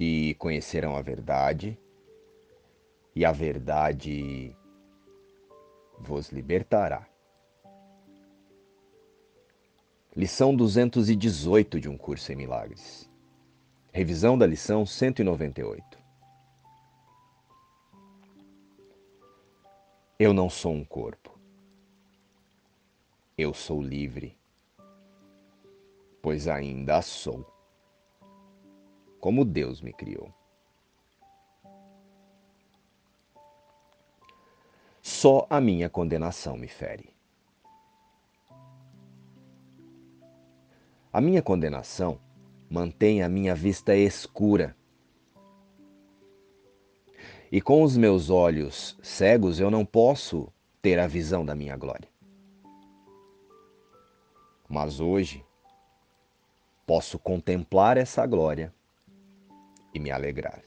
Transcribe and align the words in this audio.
e 0.00 0.34
conhecerão 0.36 0.96
a 0.96 1.02
verdade, 1.02 1.78
e 3.14 3.22
a 3.22 3.32
verdade 3.32 4.56
vos 5.98 6.30
libertará. 6.30 7.06
Lição 10.16 10.56
218 10.56 11.78
de 11.78 11.86
um 11.86 11.98
curso 11.98 12.32
em 12.32 12.36
milagres. 12.36 13.10
Revisão 13.92 14.38
da 14.38 14.46
lição 14.46 14.86
198. 14.86 15.98
Eu 20.18 20.32
não 20.32 20.48
sou 20.48 20.72
um 20.72 20.84
corpo. 20.84 21.38
Eu 23.36 23.52
sou 23.52 23.82
livre, 23.82 24.34
pois 26.22 26.48
ainda 26.48 27.02
sou, 27.02 27.59
como 29.20 29.44
Deus 29.44 29.82
me 29.82 29.92
criou. 29.92 30.32
Só 35.02 35.46
a 35.50 35.60
minha 35.60 35.88
condenação 35.88 36.56
me 36.56 36.68
fere. 36.68 37.10
A 41.12 41.20
minha 41.20 41.42
condenação 41.42 42.18
mantém 42.70 43.22
a 43.22 43.28
minha 43.28 43.54
vista 43.54 43.94
escura. 43.94 44.76
E 47.52 47.60
com 47.60 47.82
os 47.82 47.96
meus 47.96 48.30
olhos 48.30 48.96
cegos 49.02 49.58
eu 49.58 49.70
não 49.70 49.84
posso 49.84 50.52
ter 50.80 50.98
a 50.98 51.06
visão 51.06 51.44
da 51.44 51.54
minha 51.54 51.76
glória. 51.76 52.08
Mas 54.68 55.00
hoje 55.00 55.44
posso 56.86 57.18
contemplar 57.18 57.96
essa 57.96 58.24
glória 58.24 58.72
e 59.92 59.98
me 59.98 60.10
alegrar. 60.10 60.62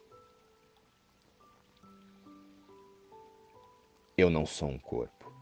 Eu 4.17 4.29
não 4.29 4.45
sou 4.45 4.69
um 4.69 4.77
corpo. 4.77 5.33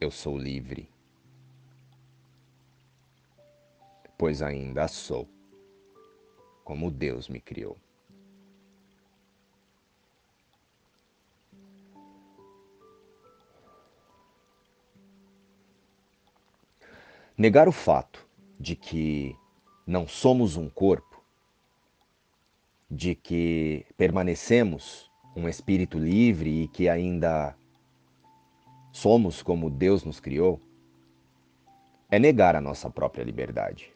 Eu 0.00 0.10
sou 0.10 0.38
livre. 0.38 0.90
Pois 4.18 4.42
ainda 4.42 4.88
sou, 4.88 5.28
como 6.64 6.90
Deus 6.90 7.28
me 7.28 7.40
criou. 7.40 7.76
Negar 17.38 17.68
o 17.68 17.72
fato 17.72 18.26
de 18.58 18.74
que 18.74 19.36
não 19.86 20.08
somos 20.08 20.56
um 20.56 20.68
corpo, 20.68 21.07
de 22.90 23.14
que 23.14 23.84
permanecemos 23.96 25.10
um 25.36 25.48
espírito 25.48 25.98
livre 25.98 26.64
e 26.64 26.68
que 26.68 26.88
ainda 26.88 27.54
somos 28.90 29.42
como 29.42 29.70
Deus 29.70 30.04
nos 30.04 30.18
criou, 30.18 30.60
é 32.10 32.18
negar 32.18 32.56
a 32.56 32.60
nossa 32.60 32.88
própria 32.88 33.22
liberdade. 33.22 33.92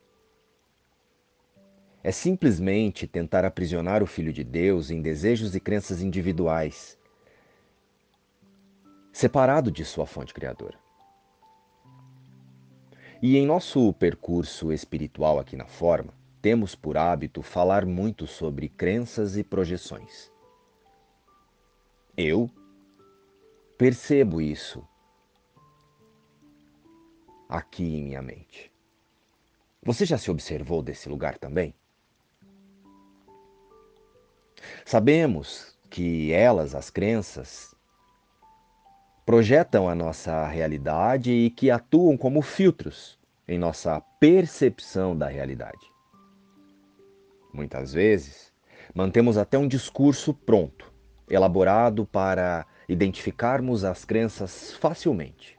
É 2.05 2.13
simplesmente 2.13 3.07
tentar 3.07 3.45
aprisionar 3.45 4.03
o 4.03 4.07
Filho 4.07 4.33
de 4.33 4.45
Deus 4.45 4.91
em 4.91 5.01
desejos 5.01 5.55
e 5.55 5.61
crenças 5.61 6.03
individuais, 6.03 6.99
separado 9.13 9.71
de 9.71 9.85
sua 9.85 10.07
fonte 10.07 10.35
criadora. 10.35 10.79
E 13.23 13.37
em 13.37 13.47
nosso 13.47 13.93
percurso 13.95 14.73
espiritual 14.73 15.39
aqui 15.39 15.57
na 15.57 15.67
forma, 15.67 16.13
temos 16.43 16.75
por 16.75 16.97
hábito 16.97 17.41
falar 17.41 17.87
muito 17.87 18.27
sobre 18.27 18.69
crenças 18.69 19.37
e 19.37 19.45
projeções. 19.45 20.31
Eu 22.17 22.51
percebo 23.79 24.41
isso 24.41 24.87
aqui 27.49 27.85
em 27.85 28.03
minha 28.03 28.21
mente. 28.21 28.73
Você 29.85 30.05
já 30.05 30.19
se 30.19 30.31
observou 30.31 30.83
desse 30.83 31.09
lugar 31.09 31.39
também? 31.39 31.73
Sabemos 34.85 35.79
que 35.89 36.33
elas, 36.33 36.75
as 36.75 36.91
crenças, 36.91 37.75
projetam 39.25 39.89
a 39.89 39.95
nossa 39.95 40.47
realidade 40.49 41.31
e 41.31 41.51
que 41.51 41.71
atuam 41.71 42.17
como 42.17 42.43
filtros 42.43 43.19
em 43.47 43.59
nossa 43.59 44.01
percepção 44.21 45.17
da 45.17 45.29
realidade. 45.29 45.92
Muitas 47.53 47.93
vezes, 47.93 48.53
mantemos 48.95 49.37
até 49.37 49.59
um 49.59 49.69
discurso 49.69 50.33
pronto 50.33 50.93
elaborado 51.29 52.07
para 52.07 52.67
identificarmos 52.89 53.85
as 53.85 54.05
crenças 54.05 54.73
facilmente. 54.75 55.59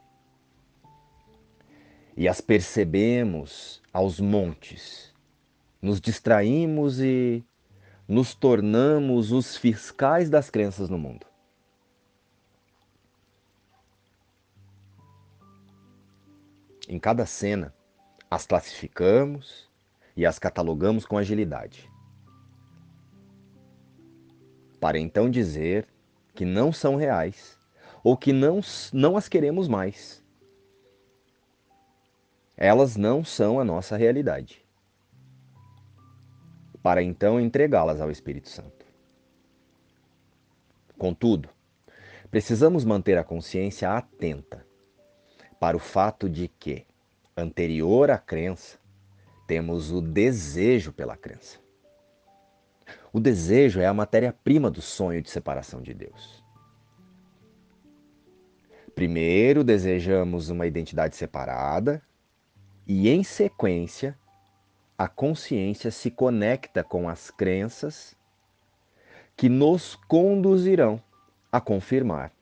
E 2.16 2.28
as 2.28 2.40
percebemos 2.40 3.82
aos 3.92 4.20
montes. 4.20 5.12
Nos 5.82 6.00
distraímos 6.00 7.00
e 7.00 7.44
nos 8.08 8.34
tornamos 8.34 9.32
os 9.32 9.56
fiscais 9.56 10.30
das 10.30 10.48
crenças 10.48 10.88
no 10.88 10.98
mundo. 10.98 11.26
Em 16.88 16.98
cada 16.98 17.24
cena, 17.26 17.74
as 18.30 18.46
classificamos 18.46 19.70
e 20.16 20.24
as 20.24 20.38
catalogamos 20.38 21.04
com 21.04 21.18
agilidade 21.18 21.92
para 24.84 24.98
então 24.98 25.30
dizer 25.30 25.88
que 26.34 26.44
não 26.44 26.70
são 26.70 26.94
reais 26.94 27.58
ou 28.02 28.18
que 28.18 28.34
não, 28.34 28.60
não 28.92 29.16
as 29.16 29.30
queremos 29.30 29.66
mais. 29.66 30.22
Elas 32.54 32.94
não 32.94 33.24
são 33.24 33.58
a 33.58 33.64
nossa 33.64 33.96
realidade. 33.96 34.62
Para 36.82 37.02
então 37.02 37.40
entregá-las 37.40 37.98
ao 37.98 38.10
Espírito 38.10 38.50
Santo. 38.50 38.84
Contudo, 40.98 41.48
precisamos 42.30 42.84
manter 42.84 43.16
a 43.16 43.24
consciência 43.24 43.90
atenta 43.90 44.66
para 45.58 45.78
o 45.78 45.80
fato 45.80 46.28
de 46.28 46.46
que, 46.46 46.86
anterior 47.34 48.10
à 48.10 48.18
crença, 48.18 48.78
temos 49.46 49.90
o 49.90 50.00
desejo 50.00 50.92
pela 50.92 51.16
crença. 51.16 51.58
O 53.12 53.20
desejo 53.20 53.80
é 53.80 53.86
a 53.86 53.94
matéria-prima 53.94 54.70
do 54.70 54.82
sonho 54.82 55.22
de 55.22 55.30
separação 55.30 55.80
de 55.80 55.94
Deus. 55.94 56.42
Primeiro 58.94 59.64
desejamos 59.64 60.50
uma 60.50 60.66
identidade 60.66 61.16
separada 61.16 62.02
e, 62.86 63.08
em 63.08 63.24
sequência, 63.24 64.18
a 64.96 65.08
consciência 65.08 65.90
se 65.90 66.10
conecta 66.10 66.84
com 66.84 67.08
as 67.08 67.30
crenças 67.30 68.16
que 69.36 69.48
nos 69.48 69.96
conduzirão 69.96 71.02
a 71.50 71.60
confirmar 71.60 72.32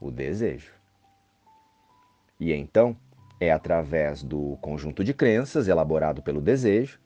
o 0.00 0.10
desejo. 0.10 0.72
E 2.38 2.52
então, 2.52 2.96
é 3.42 3.50
através 3.50 4.22
do 4.22 4.56
conjunto 4.60 5.02
de 5.02 5.12
crenças 5.12 5.66
elaborado 5.66 6.22
pelo 6.22 6.40
desejo 6.40 7.00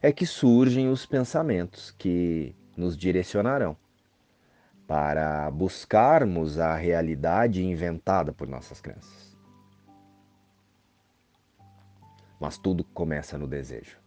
é 0.00 0.10
que 0.10 0.24
surgem 0.24 0.88
os 0.88 1.04
pensamentos 1.04 1.90
que 1.90 2.56
nos 2.74 2.96
direcionarão 2.96 3.76
para 4.86 5.50
buscarmos 5.50 6.58
a 6.58 6.74
realidade 6.74 7.62
inventada 7.62 8.32
por 8.32 8.48
nossas 8.48 8.80
crenças. 8.80 9.36
Mas 12.40 12.56
tudo 12.56 12.82
começa 12.82 13.36
no 13.36 13.46
desejo. 13.46 13.98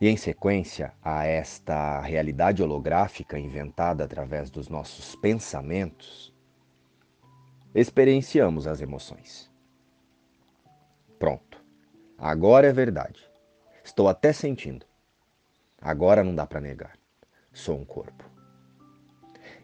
E 0.00 0.08
em 0.08 0.16
sequência 0.16 0.94
a 1.02 1.26
esta 1.26 2.00
realidade 2.00 2.62
holográfica 2.62 3.38
inventada 3.38 4.04
através 4.04 4.50
dos 4.50 4.68
nossos 4.70 5.14
pensamentos, 5.14 6.33
experienciamos 7.74 8.66
as 8.66 8.80
emoções. 8.80 9.50
Pronto. 11.18 11.62
Agora 12.16 12.68
é 12.68 12.72
verdade. 12.72 13.28
Estou 13.82 14.08
até 14.08 14.32
sentindo. 14.32 14.86
Agora 15.80 16.22
não 16.22 16.34
dá 16.34 16.46
para 16.46 16.60
negar. 16.60 16.96
Sou 17.52 17.78
um 17.78 17.84
corpo. 17.84 18.24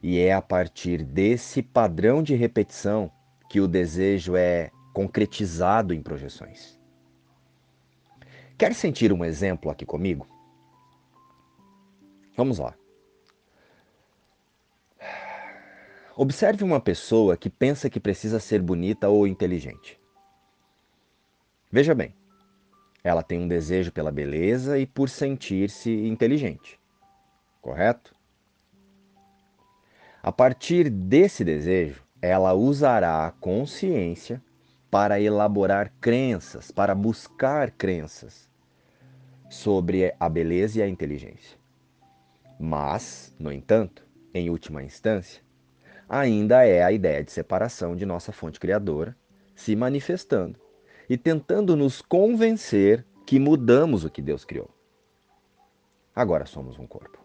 E 0.02 0.18
é 0.18 0.32
a 0.32 0.42
partir 0.42 1.02
desse 1.02 1.62
padrão 1.62 2.22
de 2.22 2.34
repetição 2.34 3.10
que 3.48 3.60
o 3.60 3.68
desejo 3.68 4.36
é 4.36 4.70
concretizado 4.92 5.94
em 5.94 6.02
projeções. 6.02 6.78
Quer 8.58 8.74
sentir 8.74 9.12
um 9.12 9.24
exemplo 9.24 9.70
aqui 9.70 9.86
comigo? 9.86 10.26
Vamos 12.36 12.58
lá. 12.58 12.74
Observe 16.22 16.62
uma 16.62 16.78
pessoa 16.78 17.34
que 17.34 17.48
pensa 17.48 17.88
que 17.88 17.98
precisa 17.98 18.38
ser 18.38 18.60
bonita 18.60 19.08
ou 19.08 19.26
inteligente. 19.26 19.98
Veja 21.72 21.94
bem, 21.94 22.14
Ela 23.02 23.22
tem 23.22 23.38
um 23.38 23.48
desejo 23.48 23.90
pela 23.90 24.12
beleza 24.12 24.78
e 24.78 24.84
por 24.84 25.08
sentir-se 25.08 25.90
inteligente. 25.90 26.78
Correto? 27.62 28.14
A 30.22 30.30
partir 30.30 30.90
desse 30.90 31.42
desejo, 31.42 32.04
ela 32.20 32.52
usará 32.52 33.26
a 33.26 33.30
consciência 33.30 34.42
para 34.90 35.18
elaborar 35.18 35.90
crenças, 36.02 36.70
para 36.70 36.94
buscar 36.94 37.70
crenças 37.70 38.46
sobre 39.48 40.14
a 40.20 40.28
beleza 40.28 40.80
e 40.80 40.82
a 40.82 40.88
inteligência. 40.88 41.58
Mas, 42.58 43.34
no 43.38 43.50
entanto, 43.50 44.06
em 44.34 44.50
última 44.50 44.82
instância, 44.82 45.42
ainda 46.10 46.66
é 46.66 46.82
a 46.82 46.90
ideia 46.90 47.22
de 47.22 47.30
separação 47.30 47.94
de 47.94 48.04
nossa 48.04 48.32
fonte 48.32 48.58
criadora 48.58 49.16
se 49.54 49.76
manifestando 49.76 50.58
e 51.08 51.16
tentando 51.16 51.76
nos 51.76 52.02
convencer 52.02 53.06
que 53.24 53.38
mudamos 53.38 54.04
o 54.04 54.10
que 54.10 54.20
Deus 54.20 54.44
criou. 54.44 54.68
Agora 56.12 56.46
somos 56.46 56.80
um 56.80 56.86
corpo. 56.86 57.24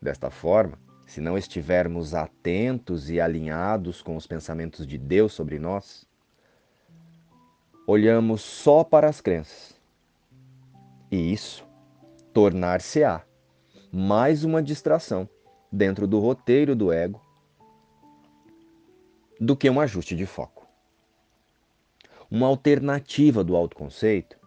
Desta 0.00 0.30
forma, 0.30 0.78
se 1.04 1.20
não 1.20 1.36
estivermos 1.36 2.14
atentos 2.14 3.10
e 3.10 3.20
alinhados 3.20 4.00
com 4.00 4.14
os 4.14 4.26
pensamentos 4.26 4.86
de 4.86 4.96
Deus 4.96 5.32
sobre 5.32 5.58
nós, 5.58 6.06
olhamos 7.84 8.42
só 8.42 8.84
para 8.84 9.08
as 9.08 9.20
crenças. 9.20 9.74
E 11.10 11.32
isso 11.32 11.66
tornar-se-á 12.32 13.24
mais 13.90 14.44
uma 14.44 14.62
distração 14.62 15.28
dentro 15.70 16.06
do 16.06 16.18
roteiro 16.18 16.74
do 16.74 16.92
ego 16.92 17.20
do 19.40 19.56
que 19.56 19.68
um 19.68 19.80
ajuste 19.80 20.14
de 20.14 20.26
foco. 20.26 20.66
Uma 22.30 22.46
alternativa 22.46 23.44
do 23.44 23.56
autoconceito 23.56 24.38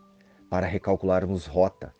para 0.49 0.65
recalcularmos 0.65 1.45
rota 1.45 1.93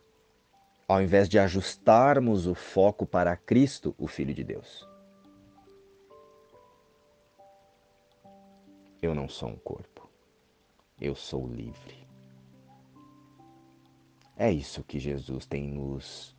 ao 0.87 1.01
invés 1.01 1.27
de 1.27 1.37
ajustarmos 1.37 2.47
o 2.47 2.55
foco 2.55 3.05
para 3.05 3.35
Cristo, 3.35 3.93
o 3.97 4.07
Filho 4.07 4.33
de 4.33 4.43
Deus. 4.43 4.87
Eu 9.01 9.13
não 9.13 9.27
sou 9.27 9.49
um 9.49 9.57
corpo, 9.57 10.09
eu 10.99 11.13
sou 11.13 11.47
livre. 11.47 12.07
É 14.37 14.49
isso 14.51 14.83
que 14.83 14.97
Jesus 14.97 15.45
tem 15.45 15.67
nos 15.67 16.36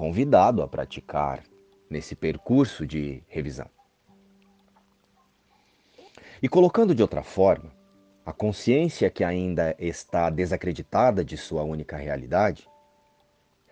convidado 0.00 0.62
a 0.62 0.66
praticar 0.66 1.44
nesse 1.90 2.16
percurso 2.16 2.86
de 2.86 3.22
revisão. 3.28 3.68
E 6.42 6.48
colocando 6.48 6.94
de 6.94 7.02
outra 7.02 7.22
forma, 7.22 7.70
a 8.24 8.32
consciência 8.32 9.10
que 9.10 9.22
ainda 9.22 9.76
está 9.78 10.30
desacreditada 10.30 11.22
de 11.22 11.36
sua 11.36 11.64
única 11.64 11.98
realidade 11.98 12.66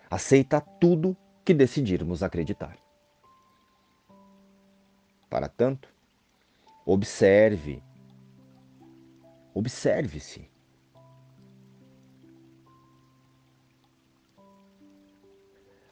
aceita 0.07 0.61
tudo 0.61 1.17
que 1.43 1.51
decidirmos 1.51 2.21
acreditar. 2.21 2.77
Para 5.31 5.49
tanto, 5.49 5.89
observe, 6.85 7.81
observe-se. 9.51 10.47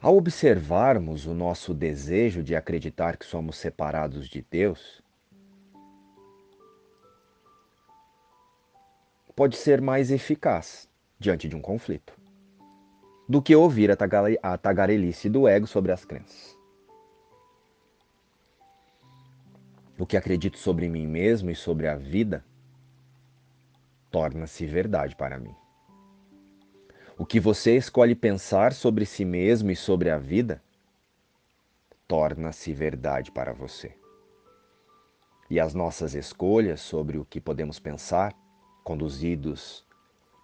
Ao 0.08 0.16
observarmos 0.16 1.26
o 1.26 1.34
nosso 1.34 1.74
desejo 1.74 2.42
de 2.42 2.56
acreditar 2.56 3.18
que 3.18 3.26
somos 3.26 3.58
separados 3.58 4.30
de 4.30 4.42
Deus, 4.42 5.04
pode 9.36 9.58
ser 9.58 9.82
mais 9.82 10.10
eficaz 10.10 10.90
diante 11.20 11.50
de 11.50 11.58
um 11.58 11.62
conflito 11.62 12.18
do 13.28 13.42
que 13.42 13.54
ouvir 13.54 13.92
a 13.92 14.58
tagarelice 14.58 15.28
do 15.30 15.46
ego 15.46 15.68
sobre 15.68 15.92
as 15.92 16.06
crenças. 16.06 16.58
O 20.00 20.06
que 20.06 20.16
acredito 20.16 20.58
sobre 20.58 20.88
mim 20.88 21.06
mesmo 21.06 21.52
e 21.52 21.56
sobre 21.56 21.86
a 21.86 21.98
vida 21.98 22.46
torna-se 24.10 24.66
verdade 24.66 25.18
para 25.18 25.38
mim. 25.38 25.54
O 27.20 27.26
que 27.26 27.40
você 27.40 27.76
escolhe 27.76 28.14
pensar 28.14 28.74
sobre 28.74 29.04
si 29.04 29.26
mesmo 29.26 29.72
e 29.72 29.76
sobre 29.76 30.12
a 30.12 30.20
vida 30.20 30.62
torna-se 32.08 32.72
verdade 32.72 33.32
para 33.32 33.52
você. 33.52 33.98
E 35.50 35.60
as 35.60 35.74
nossas 35.74 36.14
escolhas 36.14 36.80
sobre 36.80 37.18
o 37.18 37.26
que 37.26 37.42
podemos 37.42 37.80
pensar, 37.80 38.36
conduzidos 38.84 39.84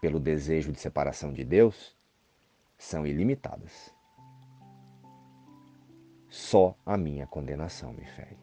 pelo 0.01 0.19
desejo 0.19 0.71
de 0.71 0.79
separação 0.79 1.31
de 1.31 1.43
Deus, 1.43 1.95
são 2.75 3.05
ilimitadas. 3.05 3.93
Só 6.27 6.75
a 6.83 6.97
minha 6.97 7.27
condenação 7.27 7.93
me 7.93 8.03
fere. 8.03 8.39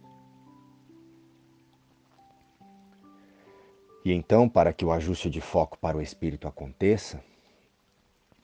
E 4.04 4.12
então, 4.12 4.48
para 4.48 4.72
que 4.72 4.84
o 4.84 4.92
ajuste 4.92 5.28
de 5.28 5.40
foco 5.40 5.76
para 5.78 5.96
o 5.96 6.00
espírito 6.00 6.46
aconteça, 6.46 7.22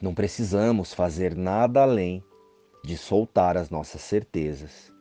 não 0.01 0.15
precisamos 0.15 0.93
fazer 0.93 1.35
nada 1.35 1.83
além 1.83 2.23
de 2.85 2.97
soltar 2.97 3.57
as 3.57 3.71
nossas 3.71 4.03
certezas 4.03 4.93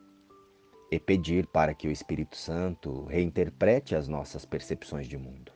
e 0.90 1.00
pedir 1.00 1.48
para 1.48 1.74
que 1.74 1.88
o 1.88 1.92
Espírito 1.92 2.38
Santo 2.38 3.04
reinterprete 3.06 3.96
as 3.96 4.08
nossas 4.08 4.46
percepções 4.46 5.08
de 5.08 5.18
mundo. 5.18 5.52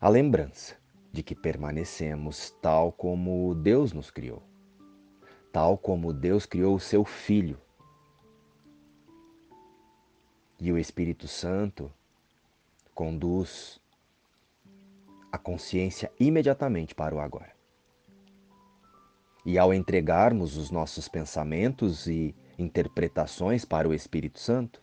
A 0.00 0.08
lembrança 0.08 0.76
de 1.12 1.22
que 1.22 1.34
permanecemos 1.34 2.50
tal 2.62 2.92
como 2.92 3.54
Deus 3.54 3.92
nos 3.92 4.10
criou, 4.10 4.42
tal 5.52 5.76
como 5.76 6.12
Deus 6.12 6.46
criou 6.46 6.74
o 6.74 6.80
seu 6.80 7.04
Filho. 7.04 7.60
E 10.58 10.72
o 10.72 10.78
Espírito 10.78 11.28
Santo 11.28 11.92
conduz 12.94 13.80
a 15.30 15.38
consciência 15.38 16.12
imediatamente 16.18 16.94
para 16.94 17.14
o 17.14 17.20
agora. 17.20 17.54
E 19.44 19.58
ao 19.58 19.72
entregarmos 19.72 20.56
os 20.56 20.70
nossos 20.70 21.08
pensamentos 21.08 22.06
e 22.06 22.34
interpretações 22.58 23.64
para 23.64 23.88
o 23.88 23.94
Espírito 23.94 24.40
Santo, 24.40 24.82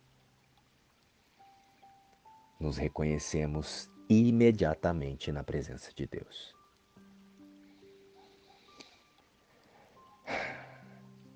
nos 2.59 2.77
reconhecemos 2.77 3.89
imediatamente 4.09 5.31
na 5.31 5.43
presença 5.43 5.91
de 5.93 6.07
Deus. 6.07 6.55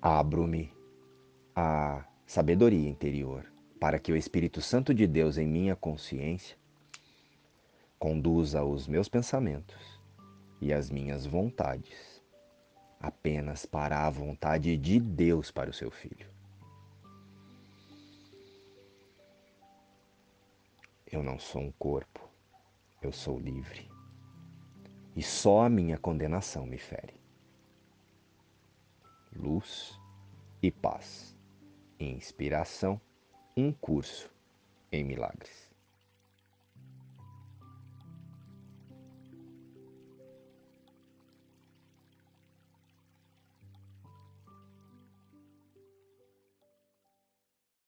Abro-me 0.00 0.72
à 1.54 2.04
sabedoria 2.24 2.88
interior 2.88 3.44
para 3.80 3.98
que 3.98 4.12
o 4.12 4.16
Espírito 4.16 4.60
Santo 4.60 4.94
de 4.94 5.06
Deus 5.06 5.36
em 5.38 5.46
minha 5.46 5.76
consciência 5.76 6.56
conduza 7.98 8.64
os 8.64 8.86
meus 8.86 9.08
pensamentos 9.08 10.00
e 10.60 10.72
as 10.72 10.90
minhas 10.90 11.26
vontades 11.26 12.22
apenas 13.00 13.64
para 13.64 14.06
a 14.06 14.10
vontade 14.10 14.76
de 14.76 14.98
Deus 14.98 15.50
para 15.50 15.70
o 15.70 15.74
seu 15.74 15.90
filho. 15.90 16.28
Eu 21.10 21.22
não 21.22 21.38
sou 21.38 21.62
um 21.62 21.72
corpo 21.72 22.28
eu 23.00 23.12
sou 23.12 23.38
livre. 23.38 23.88
E 25.14 25.22
só 25.22 25.62
a 25.64 25.68
minha 25.68 25.98
condenação 25.98 26.66
me 26.66 26.78
fere. 26.78 27.14
Luz 29.34 30.00
e 30.62 30.70
paz. 30.70 31.36
Inspiração, 31.98 33.00
um 33.56 33.72
curso 33.72 34.30
em 34.92 35.04
milagres. 35.04 35.67